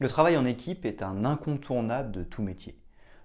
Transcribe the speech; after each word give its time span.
Le 0.00 0.08
travail 0.08 0.36
en 0.36 0.44
équipe 0.44 0.86
est 0.86 1.02
un 1.02 1.24
incontournable 1.24 2.10
de 2.10 2.24
tout 2.24 2.42
métier. 2.42 2.76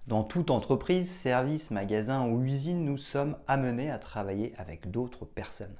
Dans 0.06 0.22
toute 0.22 0.52
entreprise, 0.52 1.10
service, 1.10 1.72
magasin 1.72 2.28
ou 2.28 2.44
usine, 2.44 2.84
nous 2.84 2.96
sommes 2.96 3.36
amenés 3.48 3.90
à 3.90 3.98
travailler 3.98 4.54
avec 4.56 4.88
d'autres 4.88 5.24
personnes. 5.24 5.76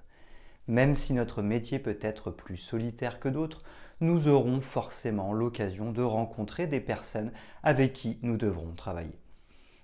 Même 0.67 0.97
si 0.97 1.13
notre 1.13 1.43
métier 1.43 1.79
peut 1.79 1.99
être 2.01 2.33
plus 2.33 2.57
solitaire 2.57 3.21
que 3.21 3.29
d'autres, 3.29 3.63
nous 4.01 4.27
aurons 4.27 4.61
forcément 4.61 5.33
l'occasion 5.33 5.93
de 5.93 6.03
rencontrer 6.03 6.67
des 6.67 6.81
personnes 6.81 7.31
avec 7.63 7.93
qui 7.93 8.19
nous 8.23 8.37
devrons 8.37 8.73
travailler. 8.73 9.19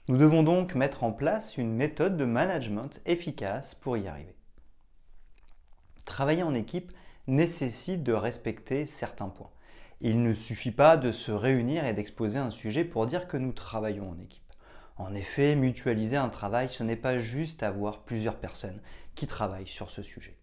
Nous 0.09 0.19
devons 0.19 0.43
donc 0.43 0.75
mettre 0.75 1.05
en 1.05 1.13
place 1.13 1.57
une 1.57 1.73
méthode 1.73 2.17
de 2.17 2.25
management 2.25 3.01
efficace 3.07 3.77
pour 3.77 3.97
y 3.97 4.09
arriver. 4.09 4.35
Travailler 6.05 6.43
en 6.43 6.55
équipe 6.55 6.93
nécessite 7.29 8.03
de 8.03 8.13
respecter 8.13 8.87
certains 8.87 9.29
points. 9.29 9.51
Il 10.01 10.23
ne 10.23 10.35
suffit 10.35 10.73
pas 10.73 10.97
de 10.97 11.11
se 11.11 11.33
réunir 11.33 11.87
et 11.87 11.95
d'exposer 11.95 12.39
un 12.39 12.51
sujet 12.51 12.85
pour 12.85 13.07
dire 13.07 13.27
que 13.29 13.37
nous 13.37 13.53
travaillons 13.53 14.11
en 14.11 14.19
équipe. 14.19 14.43
En 14.97 15.15
effet, 15.15 15.57
mutualiser 15.57 16.17
un 16.17 16.29
travail, 16.29 16.69
ce 16.71 16.83
n'est 16.83 16.97
pas 16.97 17.19
juste 17.19 17.63
avoir 17.63 18.01
plusieurs 18.01 18.37
personnes 18.37 18.81
qui 19.15 19.27
travaillent 19.27 19.67
sur 19.67 19.91
ce 19.91 20.03
sujet. 20.03 20.37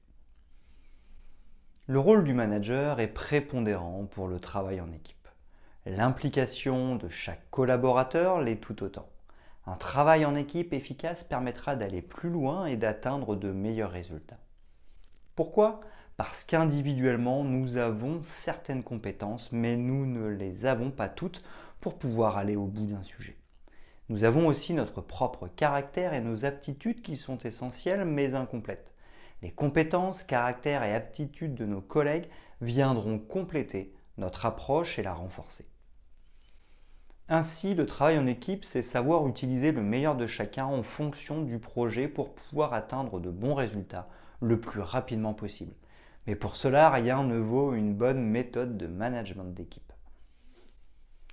Le 1.85 1.99
rôle 1.99 2.23
du 2.23 2.33
manager 2.33 2.99
est 2.99 3.07
prépondérant 3.07 4.05
pour 4.05 4.27
le 4.27 4.39
travail 4.39 4.79
en 4.79 4.91
équipe. 4.91 5.27
L'implication 5.85 6.95
de 6.95 7.09
chaque 7.09 7.49
collaborateur 7.51 8.41
l'est 8.41 8.61
tout 8.61 8.83
autant. 8.83 9.09
Un 9.65 9.75
travail 9.75 10.25
en 10.25 10.35
équipe 10.35 10.73
efficace 10.73 11.23
permettra 11.23 11.75
d'aller 11.75 12.01
plus 12.01 12.29
loin 12.29 12.65
et 12.65 12.77
d'atteindre 12.77 13.35
de 13.35 13.51
meilleurs 13.51 13.91
résultats. 13.91 14.39
Pourquoi? 15.35 15.81
Parce 16.17 16.43
qu'individuellement, 16.43 17.43
nous 17.43 17.77
avons 17.77 18.21
certaines 18.23 18.83
compétences, 18.83 19.51
mais 19.51 19.77
nous 19.77 20.05
ne 20.05 20.27
les 20.27 20.65
avons 20.65 20.91
pas 20.91 21.09
toutes 21.09 21.43
pour 21.81 21.97
pouvoir 21.97 22.37
aller 22.37 22.55
au 22.55 22.67
bout 22.67 22.85
d'un 22.85 23.03
sujet. 23.03 23.35
Nous 24.09 24.23
avons 24.23 24.47
aussi 24.47 24.73
notre 24.73 25.01
propre 25.01 25.47
caractère 25.47 26.13
et 26.13 26.21
nos 26.21 26.45
aptitudes 26.45 27.01
qui 27.01 27.15
sont 27.15 27.39
essentielles 27.39 28.05
mais 28.05 28.35
incomplètes. 28.35 28.93
Les 29.41 29.51
compétences, 29.51 30.23
caractères 30.23 30.83
et 30.83 30.93
aptitudes 30.93 31.55
de 31.55 31.65
nos 31.65 31.81
collègues 31.81 32.29
viendront 32.61 33.17
compléter 33.17 33.93
notre 34.17 34.45
approche 34.45 34.99
et 34.99 35.03
la 35.03 35.13
renforcer. 35.13 35.65
Ainsi, 37.29 37.73
le 37.73 37.85
travail 37.85 38.19
en 38.19 38.27
équipe, 38.27 38.65
c'est 38.65 38.83
savoir 38.83 39.27
utiliser 39.27 39.71
le 39.71 39.81
meilleur 39.81 40.15
de 40.15 40.27
chacun 40.27 40.65
en 40.65 40.83
fonction 40.83 41.41
du 41.41 41.57
projet 41.57 42.07
pour 42.07 42.35
pouvoir 42.35 42.73
atteindre 42.73 43.19
de 43.19 43.29
bons 43.29 43.55
résultats 43.55 44.09
le 44.41 44.59
plus 44.59 44.81
rapidement 44.81 45.33
possible. 45.33 45.73
Mais 46.25 46.35
pour 46.35 46.55
cela, 46.55 46.89
rien 46.89 47.23
ne 47.23 47.37
vaut 47.37 47.73
une 47.73 47.93
bonne 47.93 48.23
méthode 48.23 48.77
de 48.77 48.87
management 48.87 49.53
d'équipe. 49.53 49.91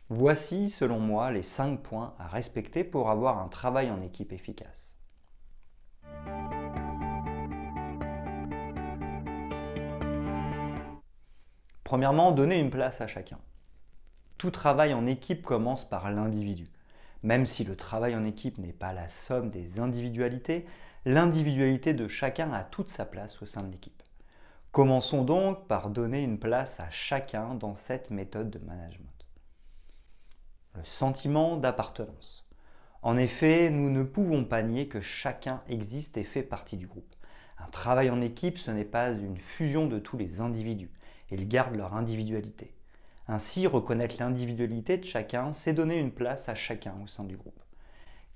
Voici, 0.09 0.71
selon 0.71 0.99
moi, 0.99 1.31
les 1.31 1.43
5 1.43 1.81
points 1.81 2.15
à 2.19 2.27
respecter 2.27 2.83
pour 2.83 3.11
avoir 3.11 3.39
un 3.39 3.47
travail 3.47 3.91
en 3.93 4.03
équipe 4.03 4.33
efficace. 4.33 4.97
Premièrement, 11.85 12.33
donner 12.33 12.59
une 12.59 12.71
place 12.71 13.01
à 13.01 13.07
chacun. 13.07 13.39
Tout 14.39 14.51
travail 14.51 14.95
en 14.95 15.07
équipe 15.07 15.43
commence 15.43 15.89
par 15.89 16.11
l'individu. 16.11 16.69
Même 17.23 17.47
si 17.47 17.63
le 17.63 17.77
travail 17.77 18.17
en 18.17 18.25
équipe 18.25 18.59
n'est 18.59 18.73
pas 18.73 18.93
la 18.93 19.09
somme 19.09 19.51
des 19.51 19.79
individualités, 19.79 20.67
l'individualité 21.05 21.95
de 21.95 22.09
chacun 22.09 22.53
a 22.53 22.65
toute 22.65 22.91
sa 22.91 23.05
place 23.05 23.43
au 23.43 23.47
sein 23.47 23.63
de 23.63 23.71
l'équipe. 23.71 24.03
Commençons 24.73 25.25
donc 25.25 25.67
par 25.67 25.91
donner 25.91 26.23
une 26.23 26.39
place 26.39 26.79
à 26.79 26.89
chacun 26.91 27.57
dans 27.57 27.75
cette 27.75 28.11
méthode 28.11 28.51
de 28.51 28.61
management. 28.61 29.09
Le 30.77 30.85
sentiment 30.85 31.57
d'appartenance. 31.57 32.47
En 33.03 33.17
effet, 33.17 33.71
nous 33.71 33.91
ne 33.91 34.05
pouvons 34.05 34.45
pas 34.45 34.63
nier 34.63 34.87
que 34.87 35.01
chacun 35.01 35.61
existe 35.69 36.19
et 36.19 36.23
fait 36.25 36.45
partie 36.45 36.77
du 36.77 36.87
groupe. 36.87 37.17
Un 37.59 37.67
travail 37.71 38.11
en 38.11 38.21
équipe, 38.21 38.59
ce 38.59 38.71
n'est 38.71 38.85
pas 38.85 39.11
une 39.11 39.39
fusion 39.39 39.89
de 39.89 39.99
tous 39.99 40.17
les 40.17 40.41
individus. 40.41 40.93
Ils 41.33 41.49
gardent 41.49 41.75
leur 41.75 41.95
individualité. 41.95 42.73
Ainsi, 43.27 43.67
reconnaître 43.67 44.15
l'individualité 44.21 44.99
de 44.99 45.05
chacun, 45.05 45.53
c'est 45.53 45.73
donner 45.73 45.99
une 45.99 46.13
place 46.13 46.49
à 46.49 46.55
chacun 46.55 46.95
au 47.03 47.09
sein 47.09 47.25
du 47.25 47.37
groupe. 47.37 47.61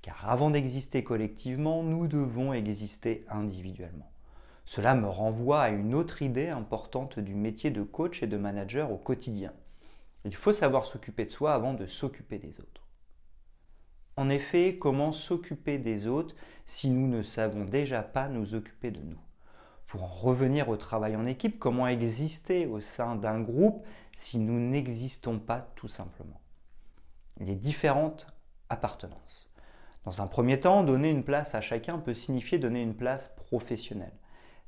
Car 0.01 0.29
avant 0.29 0.49
d'exister 0.49 1.01
collectivement, 1.01 1.81
nous 1.81 2.07
devons 2.07 2.51
exister 2.51 3.25
individuellement. 3.29 4.11
Cela 4.65 4.95
me 4.95 5.07
renvoie 5.07 5.61
à 5.61 5.69
une 5.69 5.93
autre 5.93 6.21
idée 6.21 6.49
importante 6.49 7.19
du 7.19 7.35
métier 7.35 7.69
de 7.69 7.83
coach 7.83 8.23
et 8.23 8.27
de 8.27 8.37
manager 8.37 8.91
au 8.91 8.97
quotidien. 8.97 9.53
Il 10.25 10.35
faut 10.35 10.53
savoir 10.53 10.85
s'occuper 10.85 11.25
de 11.25 11.31
soi 11.31 11.53
avant 11.53 11.73
de 11.73 11.85
s'occuper 11.85 12.39
des 12.39 12.59
autres. 12.59 12.81
En 14.17 14.29
effet, 14.29 14.77
comment 14.77 15.11
s'occuper 15.11 15.77
des 15.77 16.07
autres 16.07 16.35
si 16.65 16.89
nous 16.89 17.07
ne 17.07 17.21
savons 17.21 17.65
déjà 17.65 18.01
pas 18.01 18.27
nous 18.27 18.55
occuper 18.55 18.89
de 18.89 19.01
nous? 19.01 19.19
Pour 19.87 20.03
en 20.03 20.07
revenir 20.07 20.69
au 20.69 20.77
travail 20.77 21.15
en 21.15 21.27
équipe, 21.27 21.59
comment 21.59 21.87
exister 21.87 22.65
au 22.65 22.79
sein 22.79 23.15
d'un 23.15 23.39
groupe 23.39 23.85
si 24.13 24.39
nous 24.39 24.59
n'existons 24.59 25.37
pas 25.37 25.71
tout 25.75 25.87
simplement? 25.87 26.41
Les 27.39 27.55
différentes 27.55 28.27
appartenances. 28.69 29.49
Dans 30.05 30.21
un 30.21 30.27
premier 30.27 30.59
temps, 30.59 30.83
donner 30.83 31.11
une 31.11 31.23
place 31.23 31.53
à 31.53 31.61
chacun 31.61 31.99
peut 31.99 32.13
signifier 32.13 32.57
donner 32.57 32.81
une 32.81 32.95
place 32.95 33.33
professionnelle. 33.35 34.13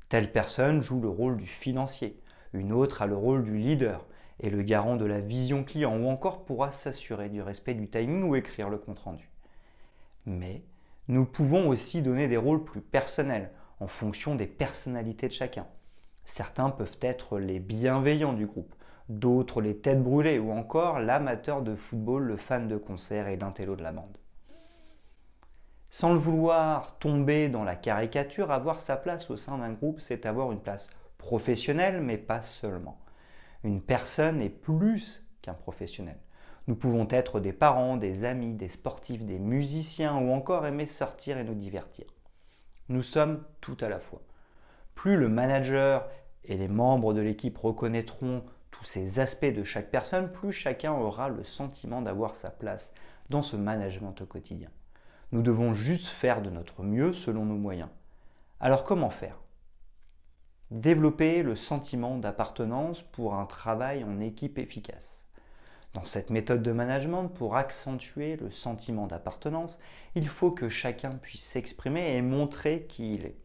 Telle 0.08 0.32
personne 0.32 0.80
joue 0.80 1.00
le 1.00 1.08
rôle 1.08 1.36
du 1.36 1.46
financier, 1.46 2.18
une 2.54 2.72
autre 2.72 3.02
a 3.02 3.06
le 3.06 3.16
rôle 3.16 3.44
du 3.44 3.58
leader 3.58 4.06
et 4.40 4.48
le 4.48 4.62
garant 4.62 4.96
de 4.96 5.04
la 5.04 5.20
vision 5.20 5.64
client 5.64 5.98
ou 5.98 6.08
encore 6.08 6.46
pourra 6.46 6.70
s'assurer 6.70 7.28
du 7.28 7.42
respect 7.42 7.74
du 7.74 7.88
timing 7.90 8.22
ou 8.22 8.34
écrire 8.34 8.70
le 8.70 8.78
compte-rendu. 8.78 9.28
Mais 10.24 10.62
nous 11.08 11.26
pouvons 11.26 11.68
aussi 11.68 12.00
donner 12.00 12.26
des 12.26 12.38
rôles 12.38 12.64
plus 12.64 12.80
personnels 12.80 13.50
en 13.80 13.86
fonction 13.86 14.34
des 14.34 14.46
personnalités 14.46 15.28
de 15.28 15.32
chacun. 15.34 15.66
Certains 16.24 16.70
peuvent 16.70 16.98
être 17.02 17.38
les 17.38 17.60
bienveillants 17.60 18.32
du 18.32 18.46
groupe, 18.46 18.74
d'autres 19.10 19.60
les 19.60 19.76
têtes 19.76 20.02
brûlées 20.02 20.38
ou 20.38 20.52
encore 20.52 21.00
l'amateur 21.00 21.60
de 21.60 21.74
football, 21.74 22.24
le 22.24 22.36
fan 22.38 22.66
de 22.66 22.78
concert 22.78 23.28
et 23.28 23.36
l'intello 23.36 23.76
de 23.76 23.82
la 23.82 23.92
bande. 23.92 24.18
Sans 25.90 26.12
le 26.12 26.18
vouloir 26.18 26.98
tomber 26.98 27.48
dans 27.48 27.64
la 27.64 27.74
caricature, 27.74 28.50
avoir 28.50 28.80
sa 28.80 28.96
place 28.96 29.30
au 29.30 29.36
sein 29.36 29.58
d'un 29.58 29.72
groupe, 29.72 30.00
c'est 30.00 30.26
avoir 30.26 30.52
une 30.52 30.60
place 30.60 30.90
professionnelle, 31.16 32.02
mais 32.02 32.18
pas 32.18 32.42
seulement. 32.42 32.98
Une 33.64 33.80
personne 33.80 34.40
est 34.40 34.50
plus 34.50 35.24
qu'un 35.42 35.54
professionnel. 35.54 36.18
Nous 36.66 36.76
pouvons 36.76 37.08
être 37.10 37.40
des 37.40 37.54
parents, 37.54 37.96
des 37.96 38.24
amis, 38.24 38.52
des 38.52 38.68
sportifs, 38.68 39.24
des 39.24 39.38
musiciens 39.38 40.18
ou 40.18 40.32
encore 40.32 40.66
aimer 40.66 40.84
sortir 40.84 41.38
et 41.38 41.44
nous 41.44 41.54
divertir. 41.54 42.04
Nous 42.90 43.02
sommes 43.02 43.42
tout 43.62 43.76
à 43.80 43.88
la 43.88 43.98
fois. 43.98 44.20
Plus 44.94 45.16
le 45.16 45.28
manager 45.28 46.06
et 46.44 46.56
les 46.56 46.68
membres 46.68 47.14
de 47.14 47.22
l'équipe 47.22 47.56
reconnaîtront 47.56 48.44
tous 48.70 48.84
ces 48.84 49.18
aspects 49.18 49.46
de 49.46 49.64
chaque 49.64 49.90
personne, 49.90 50.30
plus 50.30 50.52
chacun 50.52 50.92
aura 50.92 51.30
le 51.30 51.44
sentiment 51.44 52.02
d'avoir 52.02 52.34
sa 52.34 52.50
place 52.50 52.92
dans 53.30 53.42
ce 53.42 53.56
management 53.56 54.20
au 54.20 54.26
quotidien. 54.26 54.68
Nous 55.30 55.42
devons 55.42 55.74
juste 55.74 56.06
faire 56.06 56.40
de 56.40 56.48
notre 56.48 56.82
mieux 56.82 57.12
selon 57.12 57.44
nos 57.44 57.58
moyens. 57.58 57.90
Alors 58.60 58.84
comment 58.84 59.10
faire? 59.10 59.38
Développer 60.70 61.42
le 61.42 61.54
sentiment 61.54 62.16
d'appartenance 62.16 63.02
pour 63.02 63.34
un 63.34 63.44
travail 63.44 64.04
en 64.04 64.20
équipe 64.20 64.58
efficace. 64.58 65.26
Dans 65.92 66.04
cette 66.04 66.30
méthode 66.30 66.62
de 66.62 66.72
management, 66.72 67.28
pour 67.28 67.56
accentuer 67.56 68.36
le 68.36 68.50
sentiment 68.50 69.06
d'appartenance, 69.06 69.78
il 70.14 70.28
faut 70.28 70.50
que 70.50 70.70
chacun 70.70 71.10
puisse 71.10 71.44
s'exprimer 71.44 72.16
et 72.16 72.22
montrer 72.22 72.86
qui 72.88 73.14
il 73.14 73.26
est. 73.26 73.38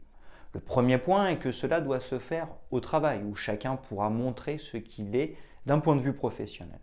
Le 0.54 0.60
premier 0.60 0.96
point 0.96 1.28
est 1.28 1.38
que 1.38 1.52
cela 1.52 1.82
doit 1.82 2.00
se 2.00 2.18
faire 2.18 2.48
au 2.70 2.80
travail, 2.80 3.22
où 3.24 3.34
chacun 3.34 3.76
pourra 3.76 4.08
montrer 4.08 4.56
ce 4.56 4.78
qu'il 4.78 5.16
est 5.16 5.36
d'un 5.66 5.80
point 5.80 5.96
de 5.96 6.00
vue 6.00 6.14
professionnel. 6.14 6.80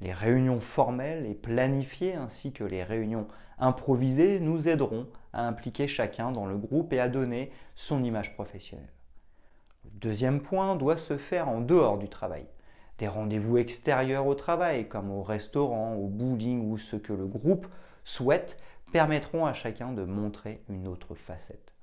Les 0.00 0.12
réunions 0.12 0.60
formelles 0.60 1.26
et 1.26 1.34
planifiées 1.34 2.14
ainsi 2.14 2.52
que 2.52 2.64
les 2.64 2.82
réunions 2.82 3.26
improvisées 3.62 4.40
nous 4.40 4.68
aideront 4.68 5.06
à 5.32 5.46
impliquer 5.46 5.86
chacun 5.86 6.32
dans 6.32 6.46
le 6.46 6.58
groupe 6.58 6.92
et 6.92 7.00
à 7.00 7.08
donner 7.08 7.52
son 7.76 8.02
image 8.02 8.34
professionnelle. 8.34 8.92
Le 9.84 9.90
deuxième 10.00 10.40
point 10.40 10.76
doit 10.76 10.96
se 10.96 11.16
faire 11.16 11.48
en 11.48 11.60
dehors 11.60 11.96
du 11.96 12.08
travail. 12.08 12.44
des 12.98 13.08
rendez-vous 13.08 13.56
extérieurs 13.56 14.26
au 14.26 14.34
travail, 14.34 14.86
comme 14.86 15.10
au 15.10 15.22
restaurant, 15.22 15.94
au 15.94 16.06
bowling 16.06 16.70
ou 16.70 16.76
ce 16.76 16.96
que 16.96 17.12
le 17.12 17.26
groupe 17.26 17.66
souhaite, 18.04 18.58
permettront 18.92 19.46
à 19.46 19.54
chacun 19.54 19.92
de 19.92 20.04
montrer 20.04 20.62
une 20.68 20.86
autre 20.86 21.14
facette. 21.14 21.74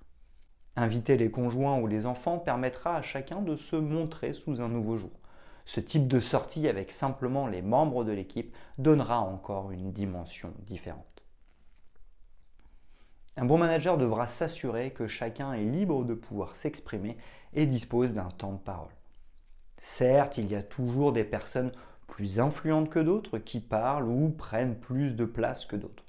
Inviter 0.76 1.18
les 1.18 1.32
conjoints 1.32 1.80
ou 1.80 1.88
les 1.88 2.06
enfants 2.06 2.38
permettra 2.38 2.96
à 2.96 3.02
chacun 3.02 3.42
de 3.42 3.56
se 3.56 3.76
montrer 3.76 4.34
sous 4.34 4.62
un 4.62 4.70
nouveau 4.70 4.96
jour. 4.98 5.12
Ce 5.66 5.80
type 5.80 6.08
de 6.08 6.20
sortie 6.20 6.68
avec 6.68 6.92
simplement 6.92 7.48
les 7.48 7.62
membres 7.62 8.04
de 8.04 8.12
l'équipe 8.12 8.56
donnera 8.78 9.20
encore 9.20 9.72
une 9.72 9.92
dimension 9.92 10.54
différente. 10.68 11.19
Un 13.38 13.46
bon 13.46 13.58
manager 13.58 13.98
devra 13.98 14.28
s'assurer 14.28 14.92
que 14.92 15.08
chacun 15.08 15.54
est 15.54 15.64
libre 15.64 16.04
de 16.04 16.14
pouvoir 16.14 16.56
s'exprimer 16.56 17.18
et 17.54 17.66
dispose 17.66 18.14
d'un 18.14 18.30
temps 18.30 18.54
de 18.54 18.58
parole. 18.58 18.94
Certes, 19.78 20.38
il 20.38 20.48
y 20.48 20.56
a 20.56 20.64
toujours 20.64 21.14
des 21.14 21.24
personnes 21.24 21.72
plus 22.08 22.40
influentes 22.40 22.90
que 22.90 23.00
d'autres 23.00 23.38
qui 23.38 23.60
parlent 23.60 24.08
ou 24.08 24.30
prennent 24.30 24.76
plus 24.76 25.16
de 25.16 25.26
place 25.26 25.66
que 25.66 25.76
d'autres. 25.76 26.04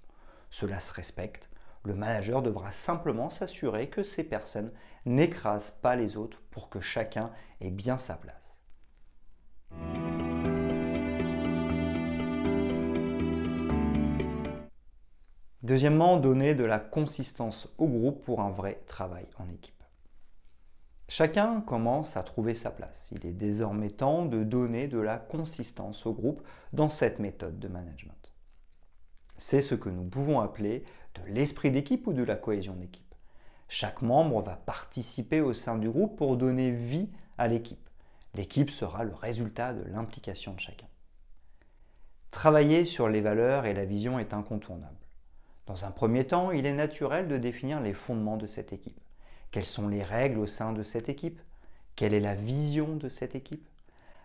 Cela 0.50 0.80
se 0.80 0.92
respecte. 0.92 1.48
Le 1.84 1.94
manager 1.94 2.42
devra 2.42 2.72
simplement 2.72 3.30
s'assurer 3.30 3.88
que 3.88 4.02
ces 4.02 4.24
personnes 4.24 4.72
n'écrasent 5.06 5.74
pas 5.82 5.96
les 5.96 6.16
autres 6.16 6.42
pour 6.50 6.68
que 6.68 6.80
chacun 6.80 7.30
ait 7.60 7.70
bien 7.70 7.96
sa 7.96 8.14
place. 8.14 8.49
Deuxièmement, 15.70 16.16
donner 16.16 16.56
de 16.56 16.64
la 16.64 16.80
consistance 16.80 17.68
au 17.78 17.86
groupe 17.86 18.24
pour 18.24 18.40
un 18.40 18.50
vrai 18.50 18.82
travail 18.88 19.28
en 19.38 19.48
équipe. 19.48 19.84
Chacun 21.06 21.60
commence 21.60 22.16
à 22.16 22.24
trouver 22.24 22.56
sa 22.56 22.72
place. 22.72 23.08
Il 23.12 23.24
est 23.24 23.32
désormais 23.32 23.90
temps 23.90 24.24
de 24.24 24.42
donner 24.42 24.88
de 24.88 24.98
la 24.98 25.16
consistance 25.16 26.06
au 26.06 26.12
groupe 26.12 26.42
dans 26.72 26.88
cette 26.88 27.20
méthode 27.20 27.60
de 27.60 27.68
management. 27.68 28.32
C'est 29.38 29.62
ce 29.62 29.76
que 29.76 29.88
nous 29.88 30.02
pouvons 30.02 30.40
appeler 30.40 30.82
de 31.14 31.32
l'esprit 31.32 31.70
d'équipe 31.70 32.04
ou 32.08 32.12
de 32.12 32.24
la 32.24 32.34
cohésion 32.34 32.74
d'équipe. 32.74 33.14
Chaque 33.68 34.02
membre 34.02 34.42
va 34.42 34.56
participer 34.56 35.40
au 35.40 35.54
sein 35.54 35.78
du 35.78 35.88
groupe 35.88 36.18
pour 36.18 36.36
donner 36.36 36.72
vie 36.72 37.10
à 37.38 37.46
l'équipe. 37.46 37.88
L'équipe 38.34 38.70
sera 38.70 39.04
le 39.04 39.14
résultat 39.14 39.72
de 39.72 39.88
l'implication 39.88 40.52
de 40.52 40.58
chacun. 40.58 40.88
Travailler 42.32 42.84
sur 42.84 43.08
les 43.08 43.20
valeurs 43.20 43.66
et 43.66 43.74
la 43.74 43.84
vision 43.84 44.18
est 44.18 44.34
incontournable. 44.34 44.99
Dans 45.70 45.84
un 45.84 45.92
premier 45.92 46.26
temps, 46.26 46.50
il 46.50 46.66
est 46.66 46.74
naturel 46.74 47.28
de 47.28 47.36
définir 47.38 47.80
les 47.80 47.92
fondements 47.92 48.36
de 48.36 48.48
cette 48.48 48.72
équipe. 48.72 48.98
Quelles 49.52 49.66
sont 49.66 49.86
les 49.86 50.02
règles 50.02 50.40
au 50.40 50.48
sein 50.48 50.72
de 50.72 50.82
cette 50.82 51.08
équipe? 51.08 51.40
Quelle 51.94 52.12
est 52.12 52.18
la 52.18 52.34
vision 52.34 52.96
de 52.96 53.08
cette 53.08 53.36
équipe? 53.36 53.68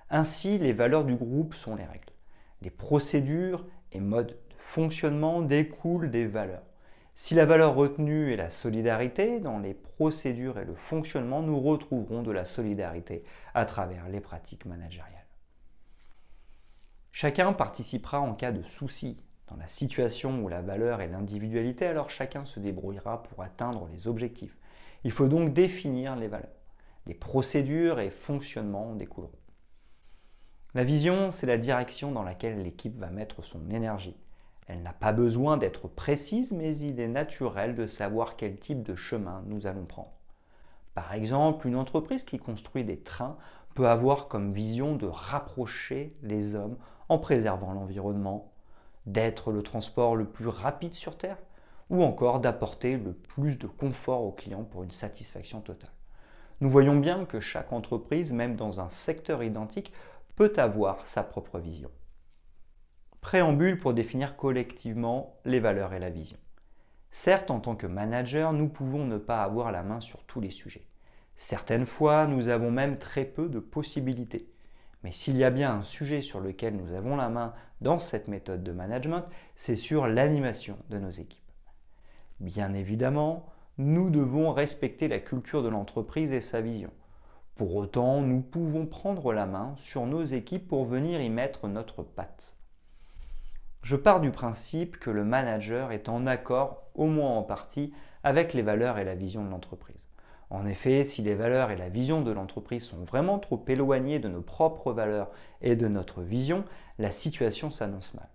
Ainsi, 0.09 0.57
les 0.57 0.74
valeurs 0.74 1.06
du 1.06 1.13
groupe 1.13 1.53
sont 1.53 1.75
les 1.75 1.86
règles. 1.86 2.13
Les 2.63 2.71
procédures 2.71 3.63
et 3.92 4.00
modes 4.00 4.30
de 4.30 4.56
fonctionnement 4.57 5.44
découlent 5.44 6.09
des 6.09 6.25
valeurs. 6.25 6.65
Si 7.13 7.36
la 7.36 7.45
valeur 7.45 7.75
retenue 7.75 8.33
est 8.33 8.38
la 8.38 8.50
solidarité, 8.50 9.39
dans 9.39 9.59
les 9.59 9.75
procédures 9.75 10.57
et 10.57 10.65
le 10.65 10.74
fonctionnement, 10.74 11.44
nous 11.44 11.59
retrouverons 11.59 12.24
de 12.24 12.31
la 12.31 12.45
solidarité 12.45 13.24
à 13.53 13.65
travers 13.65 14.09
les 14.09 14.19
pratiques 14.19 14.65
managériales. 14.65 15.27
Chacun 17.12 17.53
participera 17.53 18.19
en 18.19 18.33
cas 18.33 18.51
de 18.51 18.63
souci. 18.63 19.19
Dans 19.47 19.57
la 19.57 19.68
situation 19.68 20.44
où 20.44 20.47
la 20.47 20.62
valeur 20.62 21.01
est 21.01 21.07
l'individualité, 21.07 21.86
alors 21.86 22.09
chacun 22.09 22.45
se 22.45 22.59
débrouillera 22.59 23.24
pour 23.24 23.44
atteindre 23.44 23.88
les 23.94 24.07
objectifs. 24.07 24.57
Il 25.03 25.12
faut 25.12 25.27
donc 25.27 25.53
définir 25.53 26.15
les 26.15 26.27
valeurs. 26.27 26.50
Les 27.06 27.13
procédures 27.13 28.00
et 28.00 28.09
fonctionnements 28.09 28.92
en 28.92 28.95
découleront. 28.95 29.31
La 30.74 30.83
vision, 30.83 31.30
c'est 31.30 31.45
la 31.45 31.59
direction 31.59 32.12
dans 32.12 32.24
laquelle 32.24 32.63
l'équipe 32.63 32.97
va 32.97 33.12
mettre 33.12 33.44
son 33.44 33.69
énergie. 33.69 34.18
Elle 34.68 34.81
n'a 34.81 34.94
pas 34.94 35.13
besoin 35.13 35.57
d'être 35.57 35.88
précise, 35.88 36.51
mais 36.51 36.75
il 36.77 37.00
est 37.00 37.07
naturel 37.07 37.75
de 37.75 37.86
savoir 37.86 38.36
quel 38.36 38.57
type 38.57 38.81
de 38.81 38.95
chemin 38.95 39.44
nous 39.45 39.68
allons 39.68 39.86
prendre. 39.86 40.12
Par 40.95 41.13
exemple, 41.13 41.68
une 41.68 41.75
entreprise 41.75 42.24
qui 42.24 42.39
construit 42.39 42.83
des 42.83 43.00
trains 43.00 43.38
peut 43.75 43.88
avoir 43.88 44.27
comme 44.27 44.53
vision 44.53 44.95
de 44.95 45.06
rapprocher 45.06 46.15
les 46.24 46.56
hommes 46.56 46.77
en 47.09 47.19
préservant 47.19 47.74
l'environnement, 47.74 48.51
d'être 49.06 49.52
le 49.52 49.63
transport 49.63 50.16
le 50.16 50.25
plus 50.25 50.48
rapide 50.48 50.94
sur 50.94 51.18
Terre, 51.18 51.38
ou 51.90 52.04
encore 52.04 52.40
d'apporter 52.40 52.98
le 52.98 53.13
plus 53.13 53.57
de 53.57 53.68
confort 53.68 54.24
aux 54.24 54.31
clients 54.31 54.63
pour 54.63 54.84
une 54.84 54.92
satisfaction 54.92 55.62
totale. 55.62 55.92
Nous 56.62 56.69
voyons 56.69 56.96
bien 56.96 57.25
que 57.25 57.40
chaque 57.40 57.74
entreprise, 57.74 58.31
même 58.31 58.56
dans 58.56 58.80
un 58.80 58.90
secteur 58.90 59.44
identique, 59.44 59.92
peut 60.36 60.54
avoir 60.57 61.06
sa 61.06 61.24
propre 61.24 61.60
vision. 61.60 61.92
Préambule 63.22 63.80
pour 63.80 63.94
définir 63.94 64.36
collectivement 64.36 65.38
les 65.46 65.60
valeurs 65.60 65.94
et 65.94 66.00
la 66.00 66.10
vision. 66.10 66.38
Certes, 67.12 67.50
en 67.51 67.60
tant 67.60 67.75
que 67.75 67.88
manager, 67.88 68.54
nous 68.54 68.68
pouvons 68.68 69.06
ne 69.06 69.18
pas 69.18 69.44
avoir 69.44 69.72
la 69.72 69.84
main 69.84 70.01
sur 70.01 70.24
tous 70.24 70.42
les 70.42 70.50
sujets. 70.50 70.86
Certaines 71.36 71.86
fois, 71.86 72.28
nous 72.28 72.50
avons 72.50 72.72
même 72.72 72.98
très 72.98 73.25
peu 73.25 73.50
de 73.50 73.60
possibilités. 73.60 74.50
Mais 75.06 75.12
s'il 75.12 75.38
y 75.38 75.44
a 75.44 75.52
bien 75.52 75.72
un 75.72 75.84
sujet 75.84 76.24
sur 76.24 76.40
lequel 76.40 76.75
nous 76.75 76.96
avons 76.96 77.16
la 77.16 77.30
main 77.30 77.54
dans 77.80 78.00
cette 78.00 78.28
méthode 78.28 78.63
de 78.63 78.72
management, 78.72 79.24
c'est 79.56 79.75
sur 79.75 80.07
l'animation 80.07 80.80
de 80.90 80.98
nos 80.98 81.12
équipes. 81.12 81.62
Bien 82.40 82.74
évidemment, 82.74 83.46
nous 83.78 84.10
devons 84.10 84.52
respecter 84.52 85.07
la 85.07 85.19
culture 85.19 85.62
de 85.62 85.69
l'entreprise 85.69 86.31
et 86.31 86.42
sa 86.42 86.60
vision. 86.60 86.90
Pour 87.54 87.75
autant, 87.75 88.24
nous 88.24 88.42
pouvons 88.42 88.88
prendre 88.88 89.31
la 89.31 89.46
main 89.46 89.75
sur 89.78 90.07
nos 90.07 90.24
équipes 90.24 90.68
pour 90.68 90.86
venir 90.86 91.22
y 91.22 91.30
mettre 91.30 91.68
notre 91.68 92.01
patte. 92.01 92.56
Je 93.84 93.96
pars 93.96 94.22
du 94.22 94.31
principe 94.31 94.98
que 94.98 95.12
le 95.12 95.24
manager 95.24 95.92
est 95.92 96.10
en 96.10 96.25
accord, 96.25 96.81
au 96.96 97.06
moins 97.06 97.30
en 97.30 97.44
partie, 97.44 97.94
avec 98.24 98.56
les 98.56 98.63
valeurs 98.63 98.98
et 98.98 99.06
la 99.06 99.13
vision 99.13 99.46
de 99.46 99.51
l'entreprise. 99.51 100.10
En 100.50 100.65
effet, 100.65 101.03
si 101.03 101.21
les 101.21 101.36
valeurs 101.36 101.71
et 101.71 101.77
la 101.77 101.89
vision 101.89 102.21
de 102.21 102.31
l'entreprise 102.31 102.83
sont 102.83 103.03
vraiment 103.03 103.39
trop 103.39 103.63
éloignées 103.68 104.19
de 104.19 104.30
nos 104.30 104.42
propres 104.42 104.94
valeurs 104.94 105.31
et 105.62 105.75
de 105.75 105.88
notre 105.88 106.21
vision, 106.21 106.63
la 107.00 107.12
situation 107.12 107.71
s'annonce 107.71 108.13
mal. 108.13 108.30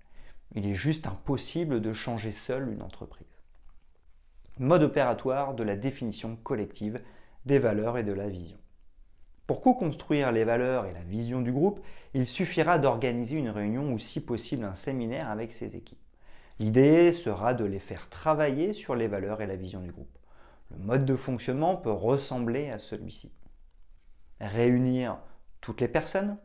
Il 0.55 0.67
est 0.67 0.75
juste 0.75 1.07
impossible 1.07 1.81
de 1.81 1.93
changer 1.93 2.33
seul 2.33 2.69
une 2.73 2.83
entreprise 2.83 3.27
mode 4.61 4.83
opératoire 4.83 5.55
de 5.55 5.63
la 5.63 5.75
définition 5.75 6.37
collective 6.37 7.01
des 7.47 7.59
valeurs 7.59 7.97
et 7.97 8.05
de 8.05 8.13
la 8.13 8.29
vision. 8.29 8.59
Pour 9.47 9.63
co-construire 9.63 10.31
les 10.33 10.45
valeurs 10.45 10.85
et 10.85 10.93
la 10.93 11.03
vision 11.03 11.41
du 11.41 11.51
groupe, 11.51 11.81
il 12.13 12.27
suffira 12.27 12.79
d'organiser 12.79 13.37
une 13.37 13.49
réunion 13.49 13.93
ou 13.93 13.99
si 13.99 14.21
possible 14.21 14.65
un 14.65 14.75
séminaire 14.75 15.31
avec 15.31 15.53
ses 15.53 15.77
équipes. 15.77 15.99
L'idée 16.59 17.13
sera 17.13 17.55
de 17.55 17.65
les 17.65 17.79
faire 17.79 18.11
travailler 18.11 18.75
sur 18.75 18.95
les 18.95 19.09
valeurs 19.09 19.41
et 19.41 19.47
la 19.47 19.57
vision 19.57 19.81
du 19.81 19.91
groupe. 19.91 20.20
Le 20.71 20.79
mode 20.79 21.05
de 21.05 21.17
fonctionnement 21.17 21.77
peut 21.77 21.91
ressembler 21.91 22.71
à 22.71 22.79
celui-ci. 22.79 23.33
Réunir 24.41 25.19
toutes 25.61 25.81
les 25.81 25.89
personnes, 25.89 26.39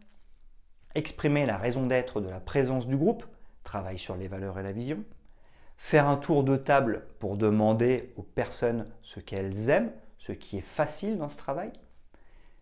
exprimer 0.96 1.46
la 1.46 1.58
raison 1.58 1.86
d'être 1.86 2.22
de 2.22 2.30
la 2.30 2.40
présence 2.40 2.88
du 2.88 2.98
groupe, 2.98 3.26
travail 3.64 4.00
sur 4.00 4.18
les 4.18 4.28
valeurs 4.28 4.60
et 4.60 4.64
la 4.64 4.72
vision, 4.72 5.04
faire 5.78 6.08
un 6.08 6.18
tour 6.18 6.44
de 6.44 6.56
table 6.56 7.06
pour 7.20 7.38
demander 7.38 8.14
aux 8.16 8.24
personnes 8.24 8.88
ce 9.02 9.20
qu'elles 9.20 9.70
aiment, 9.70 9.92
ce 10.18 10.32
qui 10.32 10.58
est 10.58 10.62
facile 10.62 11.18
dans 11.18 11.30
ce 11.30 11.38
travail. 11.38 11.72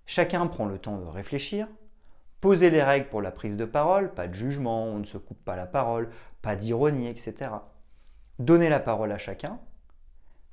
Chacun 0.05 0.47
prend 0.47 0.65
le 0.65 0.79
temps 0.79 0.97
de 0.97 1.05
réfléchir, 1.05 1.67
poser 2.41 2.69
les 2.69 2.83
règles 2.83 3.07
pour 3.07 3.21
la 3.21 3.31
prise 3.31 3.55
de 3.55 3.65
parole, 3.65 4.13
pas 4.13 4.27
de 4.27 4.33
jugement, 4.33 4.85
on 4.85 4.99
ne 4.99 5.05
se 5.05 5.17
coupe 5.17 5.43
pas 5.45 5.55
la 5.55 5.65
parole, 5.65 6.09
pas 6.41 6.57
d'ironie, 6.57 7.07
etc. 7.07 7.51
Donner 8.39 8.67
la 8.67 8.81
parole 8.81 9.11
à 9.13 9.17
chacun, 9.17 9.59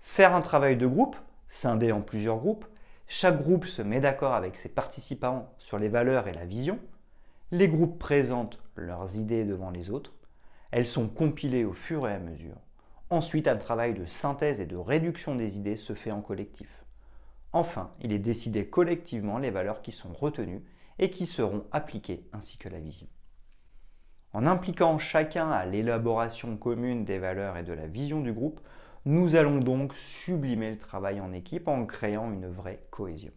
faire 0.00 0.34
un 0.34 0.40
travail 0.40 0.76
de 0.76 0.86
groupe, 0.86 1.16
scindé 1.48 1.92
en 1.92 2.00
plusieurs 2.00 2.38
groupes, 2.38 2.66
chaque 3.06 3.42
groupe 3.42 3.66
se 3.66 3.82
met 3.82 4.00
d'accord 4.00 4.34
avec 4.34 4.56
ses 4.56 4.68
participants 4.68 5.52
sur 5.58 5.78
les 5.78 5.88
valeurs 5.88 6.28
et 6.28 6.32
la 6.32 6.44
vision, 6.44 6.78
les 7.50 7.68
groupes 7.68 7.98
présentent 7.98 8.60
leurs 8.76 9.16
idées 9.16 9.44
devant 9.44 9.70
les 9.70 9.90
autres, 9.90 10.12
elles 10.70 10.86
sont 10.86 11.08
compilées 11.08 11.64
au 11.64 11.72
fur 11.72 12.08
et 12.08 12.14
à 12.14 12.20
mesure. 12.20 12.56
Ensuite, 13.10 13.48
un 13.48 13.56
travail 13.56 13.94
de 13.94 14.06
synthèse 14.06 14.60
et 14.60 14.66
de 14.66 14.76
réduction 14.76 15.34
des 15.34 15.56
idées 15.56 15.76
se 15.76 15.94
fait 15.94 16.12
en 16.12 16.20
collectif. 16.20 16.84
Enfin, 17.52 17.90
il 18.00 18.12
est 18.12 18.20
décidé 18.20 18.68
collectivement 18.68 19.38
les 19.38 19.50
valeurs 19.50 19.82
qui 19.82 19.90
sont 19.90 20.12
retenues 20.12 20.64
et 21.00 21.10
qui 21.10 21.26
seront 21.26 21.64
appliquées 21.72 22.28
ainsi 22.32 22.56
que 22.58 22.68
la 22.68 22.78
vision. 22.78 23.08
En 24.32 24.46
impliquant 24.46 24.98
chacun 24.98 25.50
à 25.50 25.66
l'élaboration 25.66 26.56
commune 26.56 27.04
des 27.04 27.18
valeurs 27.18 27.56
et 27.56 27.64
de 27.64 27.72
la 27.72 27.88
vision 27.88 28.20
du 28.20 28.32
groupe, 28.32 28.60
nous 29.06 29.34
allons 29.34 29.60
donc 29.60 29.94
sublimer 29.94 30.70
le 30.70 30.78
travail 30.78 31.20
en 31.20 31.32
équipe 31.32 31.68
en 31.68 31.86
créant 31.86 32.32
une 32.32 32.48
vraie 32.48 32.84
cohésion. 32.90 33.32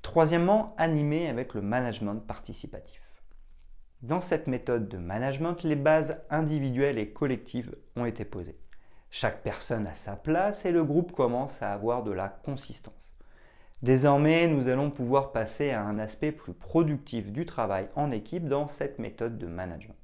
Troisièmement, 0.00 0.74
animer 0.78 1.28
avec 1.28 1.52
le 1.52 1.60
management 1.60 2.16
participatif. 2.16 3.02
Dans 4.00 4.22
cette 4.22 4.46
méthode 4.46 4.88
de 4.88 4.96
management, 4.96 5.62
les 5.62 5.76
bases 5.76 6.22
individuelles 6.30 6.98
et 6.98 7.12
collectives 7.12 7.76
ont 7.96 8.06
été 8.06 8.24
posées. 8.24 8.58
Chaque 9.10 9.42
personne 9.42 9.86
a 9.86 9.94
sa 9.94 10.16
place 10.16 10.64
et 10.64 10.72
le 10.72 10.84
groupe 10.84 11.12
commence 11.12 11.60
à 11.60 11.72
avoir 11.72 12.02
de 12.02 12.12
la 12.12 12.28
consistance. 12.28 13.15
Désormais, 13.82 14.48
nous 14.48 14.68
allons 14.68 14.90
pouvoir 14.90 15.32
passer 15.32 15.70
à 15.70 15.82
un 15.82 15.98
aspect 15.98 16.32
plus 16.32 16.54
productif 16.54 17.30
du 17.30 17.44
travail 17.44 17.88
en 17.94 18.10
équipe 18.10 18.48
dans 18.48 18.68
cette 18.68 18.98
méthode 18.98 19.36
de 19.36 19.46
management. 19.46 19.94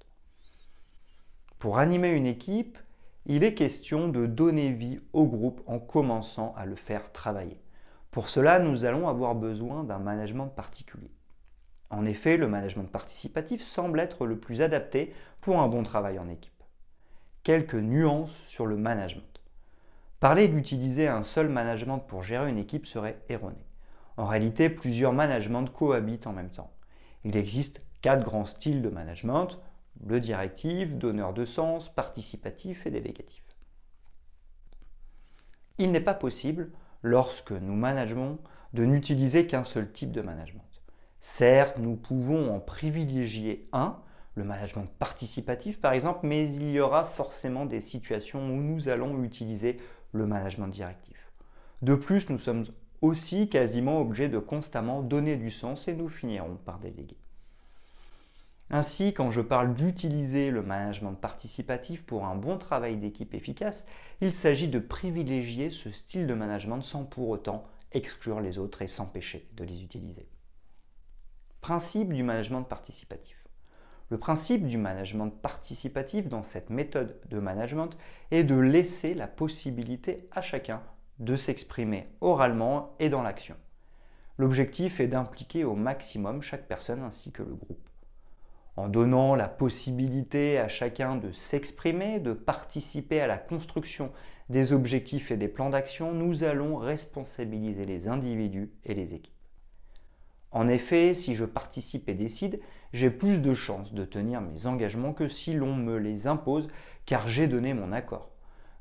Pour 1.58 1.78
animer 1.78 2.10
une 2.10 2.26
équipe, 2.26 2.76
il 3.24 3.44
est 3.44 3.54
question 3.54 4.08
de 4.08 4.26
donner 4.26 4.72
vie 4.72 5.00
au 5.12 5.26
groupe 5.26 5.62
en 5.66 5.78
commençant 5.78 6.54
à 6.56 6.66
le 6.66 6.76
faire 6.76 7.12
travailler. 7.12 7.62
Pour 8.10 8.28
cela, 8.28 8.58
nous 8.58 8.84
allons 8.84 9.08
avoir 9.08 9.34
besoin 9.34 9.84
d'un 9.84 9.98
management 9.98 10.48
particulier. 10.48 11.10
En 11.88 12.04
effet, 12.04 12.36
le 12.36 12.48
management 12.48 12.90
participatif 12.90 13.62
semble 13.62 14.00
être 14.00 14.26
le 14.26 14.38
plus 14.38 14.60
adapté 14.60 15.14
pour 15.40 15.60
un 15.60 15.68
bon 15.68 15.82
travail 15.82 16.18
en 16.18 16.28
équipe. 16.28 16.52
Quelques 17.42 17.74
nuances 17.74 18.36
sur 18.46 18.66
le 18.66 18.76
management. 18.76 19.31
Parler 20.22 20.46
d'utiliser 20.46 21.08
un 21.08 21.24
seul 21.24 21.48
management 21.48 21.98
pour 21.98 22.22
gérer 22.22 22.48
une 22.48 22.58
équipe 22.58 22.86
serait 22.86 23.18
erroné. 23.28 23.66
En 24.16 24.24
réalité, 24.24 24.70
plusieurs 24.70 25.12
managements 25.12 25.64
cohabitent 25.64 26.28
en 26.28 26.32
même 26.32 26.52
temps. 26.52 26.70
Il 27.24 27.36
existe 27.36 27.82
quatre 28.02 28.22
grands 28.22 28.44
styles 28.44 28.82
de 28.82 28.88
management, 28.88 29.58
le 30.06 30.20
directif, 30.20 30.94
donneur 30.94 31.32
de 31.32 31.44
sens, 31.44 31.88
participatif 31.88 32.86
et 32.86 32.92
délégatif. 32.92 33.42
Il 35.78 35.90
n'est 35.90 36.00
pas 36.00 36.14
possible, 36.14 36.70
lorsque 37.02 37.50
nous 37.50 37.74
manageons, 37.74 38.38
de 38.74 38.84
n'utiliser 38.84 39.48
qu'un 39.48 39.64
seul 39.64 39.90
type 39.90 40.12
de 40.12 40.22
management. 40.22 40.62
Certes, 41.20 41.78
nous 41.78 41.96
pouvons 41.96 42.54
en 42.54 42.60
privilégier 42.60 43.68
un, 43.72 43.98
le 44.36 44.44
management 44.44 44.86
participatif 45.00 45.80
par 45.80 45.92
exemple, 45.92 46.20
mais 46.22 46.44
il 46.44 46.70
y 46.70 46.78
aura 46.78 47.04
forcément 47.04 47.66
des 47.66 47.80
situations 47.80 48.38
où 48.38 48.62
nous 48.62 48.88
allons 48.88 49.20
utiliser 49.24 49.78
le 50.12 50.26
management 50.26 50.68
directif. 50.68 51.30
De 51.82 51.94
plus, 51.94 52.30
nous 52.30 52.38
sommes 52.38 52.64
aussi 53.00 53.48
quasiment 53.48 54.00
obligés 54.00 54.28
de 54.28 54.38
constamment 54.38 55.02
donner 55.02 55.36
du 55.36 55.50
sens 55.50 55.88
et 55.88 55.94
nous 55.94 56.08
finirons 56.08 56.56
par 56.64 56.78
déléguer. 56.78 57.16
Ainsi, 58.70 59.12
quand 59.12 59.30
je 59.30 59.42
parle 59.42 59.74
d'utiliser 59.74 60.50
le 60.50 60.62
management 60.62 61.12
participatif 61.12 62.04
pour 62.04 62.24
un 62.24 62.36
bon 62.36 62.56
travail 62.56 62.96
d'équipe 62.96 63.34
efficace, 63.34 63.86
il 64.22 64.32
s'agit 64.32 64.68
de 64.68 64.78
privilégier 64.78 65.68
ce 65.70 65.90
style 65.90 66.26
de 66.26 66.32
management 66.32 66.80
sans 66.80 67.04
pour 67.04 67.28
autant 67.28 67.64
exclure 67.92 68.40
les 68.40 68.58
autres 68.58 68.80
et 68.80 68.88
s'empêcher 68.88 69.46
de 69.56 69.64
les 69.64 69.82
utiliser. 69.82 70.26
Principe 71.60 72.12
du 72.14 72.22
management 72.22 72.62
participatif. 72.62 73.41
Le 74.12 74.18
principe 74.18 74.66
du 74.66 74.76
management 74.76 75.30
participatif 75.30 76.28
dans 76.28 76.42
cette 76.42 76.68
méthode 76.68 77.18
de 77.30 77.38
management 77.38 77.96
est 78.30 78.44
de 78.44 78.58
laisser 78.58 79.14
la 79.14 79.26
possibilité 79.26 80.28
à 80.32 80.42
chacun 80.42 80.82
de 81.18 81.34
s'exprimer 81.34 82.08
oralement 82.20 82.94
et 82.98 83.08
dans 83.08 83.22
l'action. 83.22 83.56
L'objectif 84.36 85.00
est 85.00 85.06
d'impliquer 85.06 85.64
au 85.64 85.74
maximum 85.74 86.42
chaque 86.42 86.68
personne 86.68 87.02
ainsi 87.02 87.32
que 87.32 87.42
le 87.42 87.54
groupe. 87.54 87.88
En 88.76 88.88
donnant 88.88 89.34
la 89.34 89.48
possibilité 89.48 90.58
à 90.58 90.68
chacun 90.68 91.16
de 91.16 91.32
s'exprimer, 91.32 92.20
de 92.20 92.34
participer 92.34 93.18
à 93.22 93.26
la 93.26 93.38
construction 93.38 94.12
des 94.50 94.74
objectifs 94.74 95.30
et 95.30 95.38
des 95.38 95.48
plans 95.48 95.70
d'action, 95.70 96.12
nous 96.12 96.44
allons 96.44 96.76
responsabiliser 96.76 97.86
les 97.86 98.08
individus 98.08 98.72
et 98.84 98.92
les 98.92 99.14
équipes. 99.14 99.31
En 100.52 100.68
effet, 100.68 101.14
si 101.14 101.34
je 101.34 101.46
participe 101.46 102.08
et 102.08 102.14
décide, 102.14 102.60
j'ai 102.92 103.10
plus 103.10 103.38
de 103.40 103.54
chances 103.54 103.94
de 103.94 104.04
tenir 104.04 104.42
mes 104.42 104.66
engagements 104.66 105.14
que 105.14 105.26
si 105.26 105.54
l'on 105.54 105.74
me 105.74 105.96
les 105.96 106.26
impose 106.26 106.68
car 107.06 107.26
j'ai 107.26 107.48
donné 107.48 107.72
mon 107.72 107.90
accord. 107.90 108.30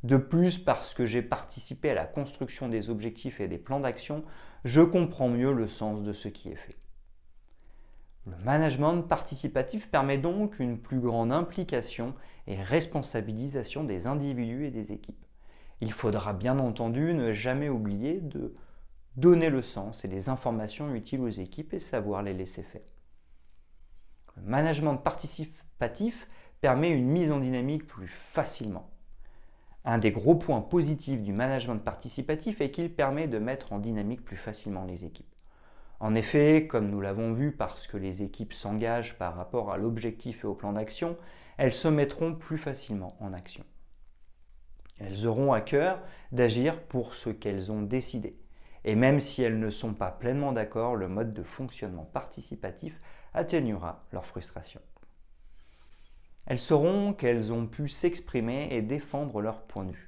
De 0.03 0.17
plus, 0.17 0.57
parce 0.57 0.93
que 0.93 1.05
j'ai 1.05 1.21
participé 1.21 1.91
à 1.91 1.95
la 1.95 2.05
construction 2.05 2.67
des 2.67 2.89
objectifs 2.89 3.39
et 3.39 3.47
des 3.47 3.57
plans 3.57 3.79
d'action, 3.79 4.23
je 4.65 4.81
comprends 4.81 5.29
mieux 5.29 5.53
le 5.53 5.67
sens 5.67 6.03
de 6.03 6.11
ce 6.11 6.27
qui 6.27 6.49
est 6.49 6.55
fait. 6.55 6.75
Le 8.27 8.35
management 8.43 9.01
participatif 9.01 9.89
permet 9.89 10.17
donc 10.17 10.59
une 10.59 10.77
plus 10.77 10.99
grande 10.99 11.31
implication 11.31 12.13
et 12.47 12.61
responsabilisation 12.61 13.83
des 13.83 14.07
individus 14.07 14.65
et 14.65 14.71
des 14.71 14.91
équipes. 14.91 15.25
Il 15.81 15.91
faudra 15.91 16.33
bien 16.33 16.59
entendu 16.59 17.13
ne 17.13 17.31
jamais 17.31 17.69
oublier 17.69 18.19
de 18.19 18.53
donner 19.15 19.49
le 19.49 19.61
sens 19.61 20.05
et 20.05 20.07
les 20.07 20.29
informations 20.29 20.93
utiles 20.95 21.21
aux 21.21 21.29
équipes 21.29 21.73
et 21.73 21.79
savoir 21.79 22.23
les 22.23 22.33
laisser 22.33 22.63
faire. 22.63 22.81
Le 24.37 24.43
management 24.43 24.97
participatif 24.97 26.27
permet 26.61 26.91
une 26.91 27.07
mise 27.07 27.31
en 27.31 27.39
dynamique 27.39 27.87
plus 27.87 28.07
facilement. 28.07 28.89
Un 29.83 29.97
des 29.97 30.11
gros 30.11 30.35
points 30.35 30.61
positifs 30.61 31.21
du 31.21 31.33
management 31.33 31.79
participatif 31.79 32.61
est 32.61 32.71
qu'il 32.71 32.93
permet 32.93 33.27
de 33.27 33.39
mettre 33.39 33.73
en 33.73 33.79
dynamique 33.79 34.23
plus 34.23 34.37
facilement 34.37 34.85
les 34.85 35.05
équipes. 35.05 35.25
En 35.99 36.15
effet, 36.15 36.67
comme 36.67 36.89
nous 36.89 37.01
l'avons 37.01 37.33
vu, 37.33 37.51
parce 37.51 37.87
que 37.87 37.97
les 37.97 38.23
équipes 38.23 38.53
s'engagent 38.53 39.17
par 39.17 39.35
rapport 39.35 39.71
à 39.71 39.77
l'objectif 39.77 40.43
et 40.43 40.47
au 40.47 40.55
plan 40.55 40.73
d'action, 40.73 41.17
elles 41.57 41.73
se 41.73 41.87
mettront 41.87 42.33
plus 42.33 42.57
facilement 42.57 43.15
en 43.19 43.33
action. 43.33 43.63
Elles 44.99 45.25
auront 45.25 45.51
à 45.51 45.61
cœur 45.61 45.99
d'agir 46.31 46.79
pour 46.83 47.15
ce 47.15 47.29
qu'elles 47.29 47.71
ont 47.71 47.81
décidé. 47.81 48.35
Et 48.83 48.95
même 48.95 49.19
si 49.19 49.43
elles 49.43 49.59
ne 49.59 49.69
sont 49.69 49.93
pas 49.93 50.11
pleinement 50.11 50.53
d'accord, 50.53 50.95
le 50.95 51.07
mode 51.07 51.33
de 51.33 51.43
fonctionnement 51.43 52.05
participatif 52.05 52.99
atténuera 53.33 54.05
leur 54.11 54.25
frustration. 54.25 54.81
Elles 56.47 56.59
sauront 56.59 57.13
qu'elles 57.13 57.53
ont 57.53 57.67
pu 57.67 57.87
s'exprimer 57.87 58.69
et 58.71 58.81
défendre 58.81 59.41
leur 59.41 59.61
point 59.61 59.85
de 59.85 59.91
vue. 59.91 60.07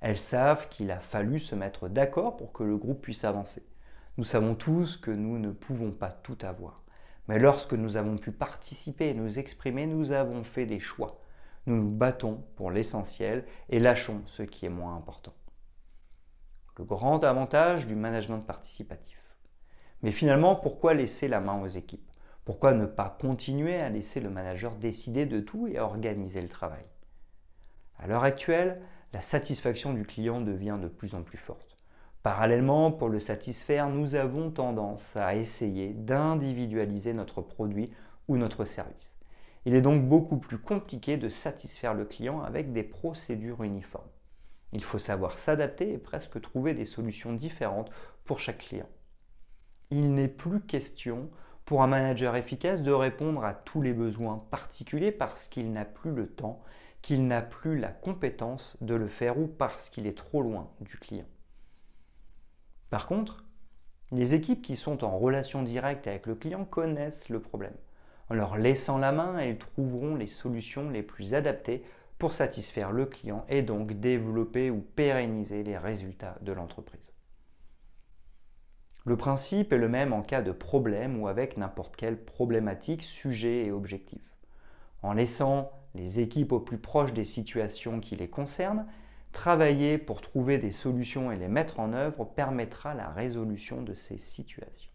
Elles 0.00 0.18
savent 0.18 0.68
qu'il 0.68 0.90
a 0.90 1.00
fallu 1.00 1.38
se 1.38 1.54
mettre 1.54 1.88
d'accord 1.88 2.36
pour 2.36 2.52
que 2.52 2.62
le 2.62 2.76
groupe 2.76 3.02
puisse 3.02 3.24
avancer. 3.24 3.66
Nous 4.16 4.24
savons 4.24 4.54
tous 4.54 4.96
que 4.96 5.10
nous 5.10 5.38
ne 5.38 5.50
pouvons 5.50 5.92
pas 5.92 6.10
tout 6.10 6.38
avoir. 6.42 6.82
Mais 7.28 7.38
lorsque 7.38 7.74
nous 7.74 7.96
avons 7.96 8.16
pu 8.16 8.32
participer 8.32 9.08
et 9.08 9.14
nous 9.14 9.38
exprimer, 9.38 9.86
nous 9.86 10.12
avons 10.12 10.44
fait 10.44 10.66
des 10.66 10.80
choix. 10.80 11.20
Nous 11.66 11.76
nous 11.76 11.90
battons 11.90 12.44
pour 12.56 12.70
l'essentiel 12.70 13.44
et 13.70 13.80
lâchons 13.80 14.22
ce 14.26 14.42
qui 14.42 14.66
est 14.66 14.70
moins 14.70 14.96
important 14.96 15.32
le 16.78 16.84
grand 16.84 17.22
avantage 17.22 17.86
du 17.86 17.94
management 17.94 18.40
participatif. 18.40 19.20
Mais 20.02 20.12
finalement, 20.12 20.56
pourquoi 20.56 20.94
laisser 20.94 21.28
la 21.28 21.40
main 21.40 21.60
aux 21.62 21.68
équipes? 21.68 22.10
Pourquoi 22.44 22.74
ne 22.74 22.84
pas 22.84 23.16
continuer 23.20 23.76
à 23.76 23.88
laisser 23.88 24.20
le 24.20 24.28
manager 24.28 24.74
décider 24.76 25.24
de 25.24 25.40
tout 25.40 25.66
et 25.66 25.78
organiser 25.78 26.42
le 26.42 26.48
travail? 26.48 26.84
À 27.98 28.06
l'heure 28.06 28.24
actuelle, 28.24 28.82
la 29.12 29.20
satisfaction 29.20 29.94
du 29.94 30.04
client 30.04 30.40
devient 30.40 30.78
de 30.82 30.88
plus 30.88 31.14
en 31.14 31.22
plus 31.22 31.38
forte. 31.38 31.76
Parallèlement, 32.22 32.90
pour 32.90 33.08
le 33.08 33.20
satisfaire, 33.20 33.88
nous 33.88 34.14
avons 34.14 34.50
tendance 34.50 35.14
à 35.16 35.36
essayer 35.36 35.92
d'individualiser 35.92 37.12
notre 37.12 37.40
produit 37.40 37.92
ou 38.28 38.36
notre 38.36 38.64
service. 38.64 39.14
Il 39.66 39.74
est 39.74 39.82
donc 39.82 40.06
beaucoup 40.06 40.38
plus 40.38 40.58
compliqué 40.58 41.16
de 41.16 41.28
satisfaire 41.28 41.94
le 41.94 42.04
client 42.04 42.40
avec 42.42 42.72
des 42.72 42.82
procédures 42.82 43.62
uniformes. 43.62 44.08
Il 44.74 44.82
faut 44.82 44.98
savoir 44.98 45.38
s'adapter 45.38 45.92
et 45.92 45.98
presque 45.98 46.40
trouver 46.40 46.74
des 46.74 46.84
solutions 46.84 47.32
différentes 47.32 47.90
pour 48.24 48.40
chaque 48.40 48.58
client. 48.58 48.88
Il 49.90 50.14
n'est 50.14 50.28
plus 50.28 50.60
question 50.60 51.30
pour 51.64 51.82
un 51.82 51.86
manager 51.86 52.34
efficace 52.34 52.82
de 52.82 52.90
répondre 52.90 53.44
à 53.44 53.54
tous 53.54 53.80
les 53.80 53.92
besoins 53.92 54.44
particuliers 54.50 55.12
parce 55.12 55.48
qu'il 55.48 55.72
n'a 55.72 55.84
plus 55.84 56.12
le 56.12 56.26
temps, 56.26 56.60
qu'il 57.02 57.26
n'a 57.28 57.40
plus 57.40 57.78
la 57.78 57.88
compétence 57.88 58.76
de 58.80 58.96
le 58.96 59.06
faire 59.08 59.38
ou 59.38 59.46
parce 59.46 59.90
qu'il 59.90 60.08
est 60.08 60.18
trop 60.18 60.42
loin 60.42 60.70
du 60.80 60.98
client. 60.98 61.26
Par 62.90 63.06
contre, 63.06 63.44
les 64.10 64.34
équipes 64.34 64.62
qui 64.62 64.76
sont 64.76 65.04
en 65.04 65.16
relation 65.18 65.62
directe 65.62 66.08
avec 66.08 66.26
le 66.26 66.34
client 66.34 66.64
connaissent 66.64 67.28
le 67.28 67.40
problème. 67.40 67.76
En 68.28 68.34
leur 68.34 68.56
laissant 68.56 68.98
la 68.98 69.12
main, 69.12 69.38
elles 69.38 69.58
trouveront 69.58 70.16
les 70.16 70.26
solutions 70.26 70.90
les 70.90 71.02
plus 71.02 71.34
adaptées 71.34 71.84
pour 72.18 72.32
satisfaire 72.32 72.92
le 72.92 73.06
client 73.06 73.44
et 73.48 73.62
donc 73.62 73.92
développer 73.92 74.70
ou 74.70 74.80
pérenniser 74.80 75.62
les 75.62 75.76
résultats 75.76 76.38
de 76.42 76.52
l'entreprise. 76.52 77.12
Le 79.04 79.16
principe 79.18 79.72
est 79.72 79.78
le 79.78 79.88
même 79.88 80.14
en 80.14 80.22
cas 80.22 80.40
de 80.40 80.52
problème 80.52 81.20
ou 81.20 81.28
avec 81.28 81.58
n'importe 81.58 81.94
quelle 81.96 82.24
problématique, 82.24 83.02
sujet 83.02 83.66
et 83.66 83.72
objectif. 83.72 84.22
En 85.02 85.12
laissant 85.12 85.70
les 85.94 86.20
équipes 86.20 86.52
au 86.52 86.60
plus 86.60 86.78
proche 86.78 87.12
des 87.12 87.24
situations 87.24 88.00
qui 88.00 88.16
les 88.16 88.28
concernent, 88.28 88.86
travailler 89.32 89.98
pour 89.98 90.22
trouver 90.22 90.58
des 90.58 90.70
solutions 90.70 91.30
et 91.30 91.36
les 91.36 91.48
mettre 91.48 91.80
en 91.80 91.92
œuvre 91.92 92.24
permettra 92.24 92.94
la 92.94 93.10
résolution 93.10 93.82
de 93.82 93.92
ces 93.92 94.16
situations. 94.16 94.90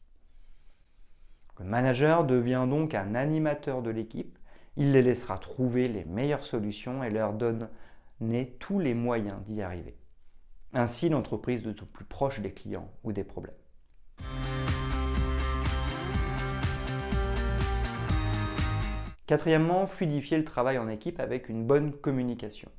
Le 1.60 1.66
manager 1.66 2.26
devient 2.26 2.66
donc 2.68 2.96
un 2.96 3.14
animateur 3.14 3.84
de 3.84 3.92
l'équipe 3.92 4.39
il 4.80 4.94
les 4.94 5.02
laissera 5.02 5.38
trouver 5.38 5.90
les 5.90 6.06
meilleures 6.06 6.46
solutions 6.46 7.04
et 7.04 7.10
leur 7.10 7.34
donner 7.34 8.56
tous 8.60 8.80
les 8.80 8.94
moyens 8.94 9.44
d'y 9.44 9.62
arriver. 9.62 9.98
Ainsi, 10.72 11.10
l'entreprise 11.10 11.62
de 11.62 11.74
tout 11.74 11.86
plus 11.86 12.06
proche 12.06 12.40
des 12.40 12.54
clients 12.54 12.90
ou 13.04 13.12
des 13.12 13.26
problèmes. 13.26 13.54
Quatrièmement, 19.28 19.86
fluidifier 19.86 20.38
le 20.38 20.46
travail 20.46 20.78
en 20.78 20.88
équipe 20.88 21.20
avec 21.20 21.50
une 21.50 21.66
bonne 21.66 21.92
communication. 21.92 22.72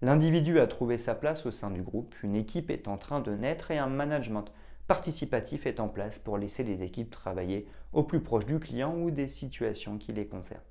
L'individu 0.00 0.60
a 0.60 0.68
trouvé 0.68 0.98
sa 0.98 1.16
place 1.16 1.46
au 1.46 1.50
sein 1.50 1.72
du 1.72 1.82
groupe, 1.82 2.14
une 2.22 2.36
équipe 2.36 2.70
est 2.70 2.86
en 2.86 2.96
train 2.96 3.18
de 3.18 3.32
naître 3.32 3.72
et 3.72 3.78
un 3.78 3.88
management 3.88 4.52
participatif 4.86 5.66
est 5.66 5.80
en 5.80 5.88
place 5.88 6.20
pour 6.20 6.38
laisser 6.38 6.62
les 6.62 6.84
équipes 6.84 7.10
travailler 7.10 7.66
au 7.92 8.04
plus 8.04 8.20
proche 8.20 8.46
du 8.46 8.60
client 8.60 8.96
ou 8.96 9.10
des 9.10 9.26
situations 9.26 9.98
qui 9.98 10.12
les 10.12 10.28
concernent. 10.28 10.62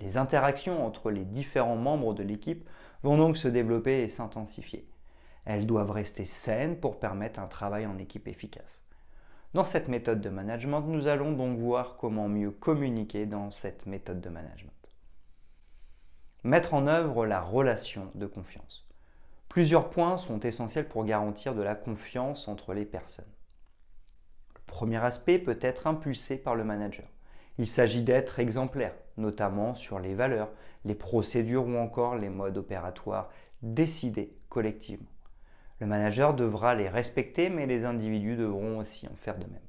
Les 0.00 0.16
interactions 0.16 0.84
entre 0.84 1.10
les 1.10 1.24
différents 1.24 1.76
membres 1.76 2.14
de 2.14 2.22
l'équipe 2.22 2.66
vont 3.02 3.18
donc 3.18 3.36
se 3.36 3.48
développer 3.48 4.02
et 4.02 4.08
s'intensifier. 4.08 4.88
Elles 5.44 5.66
doivent 5.66 5.90
rester 5.90 6.24
saines 6.24 6.78
pour 6.78 6.98
permettre 6.98 7.38
un 7.38 7.46
travail 7.46 7.86
en 7.86 7.98
équipe 7.98 8.26
efficace. 8.26 8.82
Dans 9.52 9.64
cette 9.64 9.88
méthode 9.88 10.20
de 10.20 10.30
management, 10.30 10.80
nous 10.80 11.06
allons 11.06 11.32
donc 11.32 11.58
voir 11.58 11.96
comment 11.96 12.28
mieux 12.28 12.50
communiquer 12.50 13.26
dans 13.26 13.50
cette 13.50 13.86
méthode 13.86 14.20
de 14.20 14.28
management. 14.30 14.72
Mettre 16.44 16.72
en 16.72 16.86
œuvre 16.86 17.26
la 17.26 17.42
relation 17.42 18.10
de 18.14 18.26
confiance. 18.26 18.86
Plusieurs 19.48 19.90
points 19.90 20.16
sont 20.16 20.40
essentiels 20.40 20.88
pour 20.88 21.04
garantir 21.04 21.54
de 21.54 21.62
la 21.62 21.74
confiance 21.74 22.48
entre 22.48 22.72
les 22.72 22.86
personnes. 22.86 23.24
Le 24.54 24.60
premier 24.66 24.98
aspect 24.98 25.38
peut 25.38 25.58
être 25.60 25.86
impulsé 25.86 26.38
par 26.38 26.54
le 26.54 26.64
manager. 26.64 27.06
Il 27.60 27.66
s'agit 27.66 28.02
d'être 28.02 28.38
exemplaire, 28.38 28.94
notamment 29.18 29.74
sur 29.74 29.98
les 29.98 30.14
valeurs, 30.14 30.48
les 30.86 30.94
procédures 30.94 31.66
ou 31.66 31.76
encore 31.76 32.16
les 32.16 32.30
modes 32.30 32.56
opératoires 32.56 33.28
décidés 33.60 34.34
collectivement. 34.48 35.10
Le 35.78 35.86
manager 35.86 36.32
devra 36.32 36.74
les 36.74 36.88
respecter, 36.88 37.50
mais 37.50 37.66
les 37.66 37.84
individus 37.84 38.36
devront 38.36 38.78
aussi 38.78 39.06
en 39.08 39.14
faire 39.14 39.36
de 39.36 39.44
même. 39.44 39.60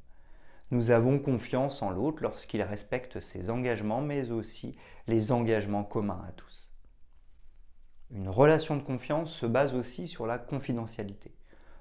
Nous 0.72 0.92
avons 0.92 1.20
confiance 1.20 1.82
en 1.82 1.90
l'autre 1.90 2.24
lorsqu'il 2.24 2.62
respecte 2.62 3.20
ses 3.20 3.50
engagements, 3.50 4.00
mais 4.00 4.32
aussi 4.32 4.78
les 5.08 5.34
engagements 5.34 5.84
communs 5.84 6.24
à 6.26 6.32
tous. 6.32 6.72
Une 8.10 8.30
relation 8.30 8.78
de 8.78 8.84
confiance 8.84 9.34
se 9.34 9.46
base 9.46 9.76
aussi 9.76 10.08
sur 10.08 10.26
la 10.26 10.40
confidentialité. 10.40 11.34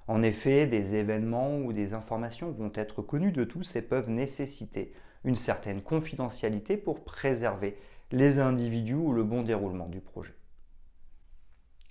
En 0.09 0.23
effet, 0.23 0.67
des 0.67 0.93
événements 0.95 1.59
ou 1.59 1.71
des 1.71 1.93
informations 1.93 2.51
vont 2.51 2.73
être 2.75 3.01
connus 3.01 3.31
de 3.31 3.45
tous 3.45 3.77
et 3.77 3.81
peuvent 3.81 4.09
nécessiter 4.09 4.91
une 5.23 5.35
certaine 5.35 5.81
confidentialité 5.81 6.77
pour 6.77 7.03
préserver 7.03 7.77
les 8.11 8.39
individus 8.39 8.95
ou 8.95 9.13
le 9.13 9.23
bon 9.23 9.43
déroulement 9.43 9.87
du 9.87 10.01
projet. 10.01 10.35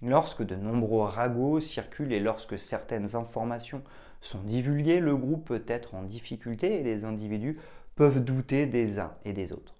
Lorsque 0.02 0.42
de 0.42 0.56
nombreux 0.56 1.02
ragots 1.02 1.60
circulent 1.60 2.12
et 2.12 2.20
lorsque 2.20 2.58
certaines 2.58 3.16
informations 3.16 3.82
sont 4.20 4.40
divulguées, 4.40 5.00
le 5.00 5.16
groupe 5.16 5.46
peut 5.46 5.64
être 5.66 5.94
en 5.94 6.02
difficulté 6.02 6.80
et 6.80 6.82
les 6.82 7.04
individus 7.04 7.58
peuvent 7.96 8.24
douter 8.24 8.66
des 8.66 8.98
uns 8.98 9.14
et 9.24 9.32
des 9.32 9.52
autres. 9.52 9.74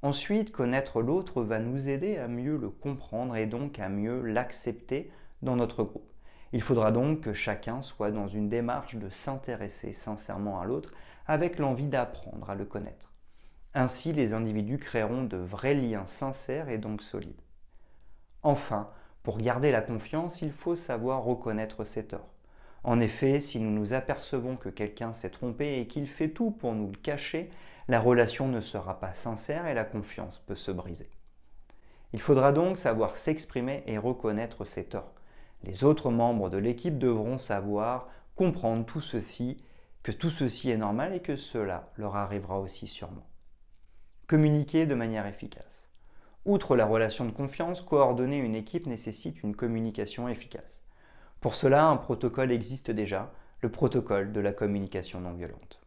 Ensuite, 0.00 0.52
connaître 0.52 1.02
l'autre 1.02 1.42
va 1.42 1.58
nous 1.58 1.88
aider 1.88 2.16
à 2.18 2.28
mieux 2.28 2.56
le 2.56 2.70
comprendre 2.70 3.36
et 3.36 3.46
donc 3.46 3.78
à 3.78 3.88
mieux 3.88 4.22
l'accepter 4.22 5.10
dans 5.42 5.56
notre 5.56 5.82
groupe. 5.82 6.10
Il 6.52 6.62
faudra 6.62 6.92
donc 6.92 7.20
que 7.20 7.34
chacun 7.34 7.82
soit 7.82 8.10
dans 8.10 8.28
une 8.28 8.48
démarche 8.48 8.96
de 8.96 9.10
s'intéresser 9.10 9.92
sincèrement 9.92 10.60
à 10.60 10.64
l'autre 10.64 10.92
avec 11.28 11.58
l'envie 11.58 11.86
d'apprendre 11.86 12.50
à 12.50 12.54
le 12.54 12.64
connaître. 12.64 13.12
Ainsi, 13.74 14.12
les 14.12 14.32
individus 14.32 14.78
créeront 14.78 15.22
de 15.22 15.36
vrais 15.36 15.74
liens 15.74 16.06
sincères 16.06 16.70
et 16.70 16.78
donc 16.78 17.02
solides. 17.02 17.40
Enfin, 18.42 18.90
pour 19.22 19.38
garder 19.38 19.70
la 19.70 19.82
confiance, 19.82 20.42
il 20.42 20.52
faut 20.52 20.74
savoir 20.74 21.22
reconnaître 21.22 21.84
ses 21.84 22.06
torts. 22.06 22.32
En 22.82 22.98
effet, 22.98 23.40
si 23.40 23.60
nous 23.60 23.70
nous 23.70 23.92
apercevons 23.92 24.56
que 24.56 24.70
quelqu'un 24.70 25.12
s'est 25.12 25.30
trompé 25.30 25.78
et 25.78 25.86
qu'il 25.86 26.06
fait 26.06 26.30
tout 26.30 26.50
pour 26.50 26.72
nous 26.72 26.90
le 26.90 26.96
cacher, 26.96 27.50
la 27.88 28.00
relation 28.00 28.48
ne 28.48 28.60
sera 28.60 28.98
pas 28.98 29.12
sincère 29.12 29.66
et 29.66 29.74
la 29.74 29.84
confiance 29.84 30.42
peut 30.46 30.54
se 30.54 30.70
briser. 30.70 31.10
Il 32.14 32.20
faudra 32.20 32.52
donc 32.52 32.78
savoir 32.78 33.16
s'exprimer 33.16 33.82
et 33.86 33.98
reconnaître 33.98 34.64
ses 34.64 34.84
torts. 34.84 35.12
Les 35.62 35.84
autres 35.84 36.10
membres 36.10 36.48
de 36.48 36.56
l'équipe 36.56 36.98
devront 36.98 37.36
savoir 37.36 38.08
comprendre 38.36 38.86
tout 38.86 39.00
ceci, 39.00 39.62
que 40.08 40.12
tout 40.12 40.30
ceci 40.30 40.70
est 40.70 40.78
normal 40.78 41.14
et 41.14 41.20
que 41.20 41.36
cela 41.36 41.92
leur 41.98 42.16
arrivera 42.16 42.58
aussi 42.60 42.86
sûrement. 42.86 43.26
Communiquer 44.26 44.86
de 44.86 44.94
manière 44.94 45.26
efficace. 45.26 45.90
Outre 46.46 46.76
la 46.76 46.86
relation 46.86 47.26
de 47.26 47.30
confiance, 47.30 47.82
coordonner 47.82 48.38
une 48.38 48.54
équipe 48.54 48.86
nécessite 48.86 49.42
une 49.42 49.54
communication 49.54 50.26
efficace. 50.26 50.80
Pour 51.42 51.54
cela, 51.54 51.84
un 51.84 51.98
protocole 51.98 52.52
existe 52.52 52.90
déjà, 52.90 53.34
le 53.60 53.70
protocole 53.70 54.32
de 54.32 54.40
la 54.40 54.54
communication 54.54 55.20
non 55.20 55.34
violente. 55.34 55.78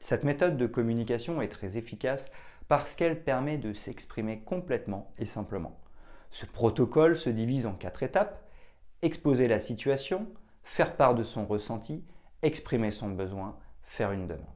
Cette 0.00 0.24
méthode 0.24 0.56
de 0.56 0.66
communication 0.66 1.40
est 1.40 1.46
très 1.46 1.76
efficace 1.76 2.32
parce 2.66 2.96
qu'elle 2.96 3.22
permet 3.22 3.58
de 3.58 3.74
s'exprimer 3.74 4.40
complètement 4.40 5.12
et 5.18 5.26
simplement. 5.26 5.78
Ce 6.32 6.46
protocole 6.46 7.16
se 7.16 7.30
divise 7.30 7.66
en 7.66 7.74
quatre 7.74 8.02
étapes. 8.02 8.42
Exposer 9.02 9.46
la 9.46 9.60
situation, 9.60 10.26
faire 10.64 10.96
part 10.96 11.14
de 11.14 11.22
son 11.22 11.46
ressenti, 11.46 12.02
exprimer 12.42 12.90
son 12.90 13.10
besoin, 13.10 13.56
faire 13.82 14.12
une 14.12 14.26
demande. 14.26 14.46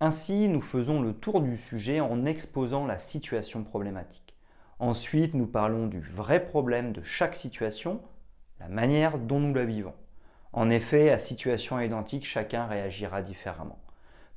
Ainsi, 0.00 0.48
nous 0.48 0.60
faisons 0.60 1.02
le 1.02 1.12
tour 1.12 1.40
du 1.40 1.56
sujet 1.56 2.00
en 2.00 2.24
exposant 2.24 2.86
la 2.86 2.98
situation 2.98 3.64
problématique. 3.64 4.36
Ensuite, 4.78 5.34
nous 5.34 5.46
parlons 5.46 5.88
du 5.88 6.00
vrai 6.00 6.44
problème 6.44 6.92
de 6.92 7.02
chaque 7.02 7.34
situation, 7.34 8.00
la 8.60 8.68
manière 8.68 9.18
dont 9.18 9.40
nous 9.40 9.54
la 9.54 9.64
vivons. 9.64 9.94
En 10.52 10.70
effet, 10.70 11.10
à 11.10 11.18
situation 11.18 11.80
identique, 11.80 12.24
chacun 12.24 12.66
réagira 12.66 13.22
différemment. 13.22 13.78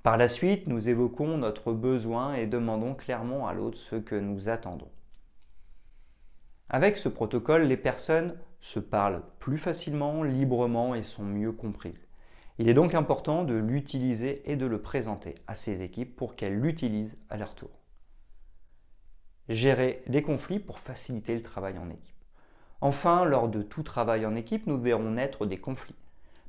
Par 0.01 0.17
la 0.17 0.27
suite, 0.27 0.65
nous 0.65 0.89
évoquons 0.89 1.37
notre 1.37 1.73
besoin 1.73 2.33
et 2.33 2.47
demandons 2.47 2.95
clairement 2.95 3.47
à 3.47 3.53
l'autre 3.53 3.77
ce 3.77 3.95
que 3.95 4.15
nous 4.15 4.49
attendons. 4.49 4.89
Avec 6.69 6.97
ce 6.97 7.07
protocole, 7.07 7.63
les 7.63 7.77
personnes 7.77 8.35
se 8.61 8.79
parlent 8.79 9.23
plus 9.39 9.57
facilement, 9.57 10.23
librement 10.23 10.95
et 10.95 11.03
sont 11.03 11.23
mieux 11.23 11.51
comprises. 11.51 12.07
Il 12.59 12.69
est 12.69 12.75
donc 12.75 12.93
important 12.93 13.43
de 13.43 13.55
l'utiliser 13.55 14.43
et 14.49 14.55
de 14.55 14.65
le 14.65 14.81
présenter 14.81 15.35
à 15.47 15.55
ces 15.55 15.81
équipes 15.81 16.15
pour 16.15 16.35
qu'elles 16.35 16.59
l'utilisent 16.59 17.17
à 17.29 17.37
leur 17.37 17.55
tour. 17.55 17.71
Gérer 19.49 20.03
les 20.07 20.21
conflits 20.21 20.59
pour 20.59 20.79
faciliter 20.79 21.33
le 21.35 21.41
travail 21.41 21.77
en 21.77 21.89
équipe. 21.89 22.15
Enfin, 22.79 23.25
lors 23.25 23.49
de 23.49 23.61
tout 23.61 23.83
travail 23.83 24.25
en 24.25 24.35
équipe, 24.35 24.67
nous 24.67 24.79
verrons 24.79 25.11
naître 25.11 25.45
des 25.45 25.57
conflits. 25.57 25.95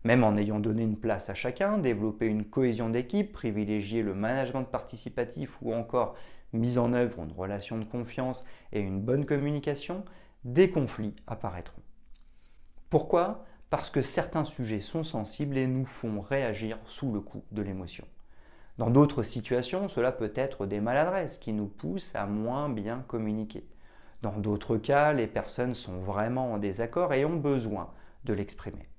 Même 0.05 0.25
en 0.25 0.37
ayant 0.37 0.61
donné 0.61 0.83
une 0.83 0.99
place 0.99 1.31
à 1.31 1.35
chacun, 1.35 1.79
développer 1.79 2.27
une 2.27 2.45
cohésion 2.45 2.89
d'équipe, 2.89 3.33
privilégier 3.33 4.03
le 4.03 4.15
management 4.15 4.65
participatif 4.65 5.57
ou 5.63 5.73
encore 5.75 6.17
mise 6.53 6.79
en 6.79 6.93
œuvre 6.93 7.23
une 7.23 7.33
relation 7.33 7.79
de 7.79 7.85
confiance 7.85 8.45
et 8.73 8.81
une 8.81 9.01
bonne 9.01 9.25
communication, 9.25 10.05
des 10.45 10.71
conflits 10.71 11.15
apparaîtront. 11.27 11.82
Pourquoi? 12.93 13.47
Parce 13.71 13.89
que 13.89 14.03
certains 14.03 14.45
sujets 14.45 14.81
sont 14.81 15.03
sensibles 15.03 15.57
et 15.57 15.67
nous 15.67 15.87
font 15.87 16.21
réagir 16.21 16.77
sous 16.85 17.11
le 17.11 17.21
coup 17.21 17.43
de 17.51 17.63
l'émotion. 17.63 18.05
Dans 18.77 18.91
d'autres 18.91 19.23
situations, 19.23 19.89
cela 19.89 20.13
peut 20.13 20.31
être 20.35 20.67
des 20.67 20.83
maladresses 20.83 21.39
qui 21.39 21.55
nous 21.55 21.69
poussent 21.69 22.15
à 22.15 22.27
moins 22.27 22.69
bien 22.69 23.03
communiquer. 23.09 23.67
Dans 24.21 24.39
d'autres 24.39 24.77
cas, 24.77 25.15
les 25.15 25.27
personnes 25.27 25.73
sont 25.73 26.01
vraiment 26.01 26.53
en 26.53 26.59
désaccord 26.59 27.15
et 27.15 27.25
ont 27.25 27.39
besoin 27.39 27.89
de 28.25 28.35
l'exprimer. 28.35 28.91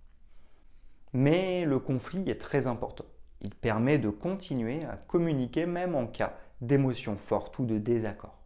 Mais 1.13 1.63
le 1.63 1.77
conflit 1.77 2.27
est 2.27 2.41
très 2.41 2.65
important. 2.65 3.05
Il 3.41 3.53
permet 3.53 3.99
de 3.99 4.09
continuer 4.09 4.85
à 4.85 4.97
communiquer 4.97 5.67
même 5.67 5.93
en 5.93 6.07
cas 6.07 6.33
d'émotion 6.61 7.15
forte 7.15 7.59
ou 7.59 7.67
de 7.67 7.77
désaccord. 7.77 8.42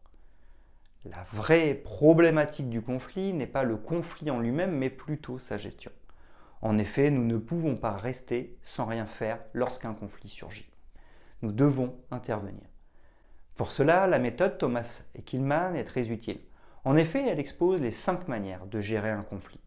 La 1.10 1.24
vraie 1.32 1.74
problématique 1.74 2.70
du 2.70 2.82
conflit 2.82 3.32
n'est 3.32 3.48
pas 3.48 3.64
le 3.64 3.78
conflit 3.78 4.30
en 4.30 4.40
lui-même, 4.40 4.76
mais 4.78 4.90
plutôt 4.90 5.40
sa 5.40 5.58
gestion. 5.58 5.92
En 6.62 6.78
effet, 6.78 7.12
nous 7.12 7.24
ne 7.24 7.38
pouvons 7.38 7.76
pas 7.78 7.94
rester 7.94 8.58
sans 8.64 8.86
rien 8.86 9.06
faire 9.06 9.40
lorsqu'un 9.54 9.94
conflit 9.94 10.28
surgit. 10.28 10.70
Nous 11.42 11.52
devons 11.52 11.96
intervenir. 12.12 12.64
Pour 13.56 13.72
cela, 13.72 14.08
la 14.08 14.20
méthode 14.20 14.58
Thomas 14.58 15.04
et 15.16 15.22
Killman 15.22 15.76
est 15.76 15.84
très 15.84 16.10
utile. 16.10 16.40
En 16.84 16.98
effet, 16.98 17.24
elle 17.28 17.40
expose 17.40 17.80
les 17.80 17.92
cinq 17.92 18.28
manières 18.28 18.66
de 18.66 18.82
gérer 18.82 19.12
un 19.12 19.24
conflit. 19.24 19.60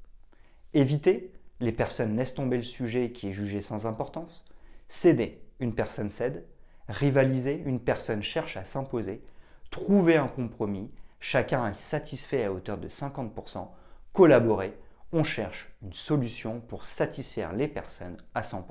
Éviter, 0.74 1.32
les 1.60 1.72
personnes 1.72 2.16
laissent 2.16 2.34
tomber 2.34 2.56
le 2.56 2.62
sujet 2.64 3.12
qui 3.12 3.28
est 3.28 3.32
jugé 3.32 3.60
sans 3.60 3.86
importance. 3.86 4.44
Céder, 4.88 5.40
une 5.58 5.74
personne 5.74 6.10
cède. 6.10 6.44
Rivaliser, 6.88 7.62
une 7.64 7.80
personne 7.80 8.22
cherche 8.22 8.56
à 8.56 8.64
s'imposer. 8.64 9.22
Trouver 9.70 10.16
un 10.16 10.28
compromis, 10.28 10.90
chacun 11.20 11.68
est 11.68 11.74
satisfait 11.74 12.44
à 12.44 12.52
hauteur 12.52 12.78
de 12.78 12.88
50%, 12.88 13.68
collaborer, 14.12 14.76
on 15.12 15.22
cherche 15.22 15.72
une 15.82 15.92
solution 15.92 16.60
pour 16.60 16.84
satisfaire 16.84 17.52
les 17.52 17.68
personnes 17.68 18.16
à 18.34 18.42
100%. 18.42 18.64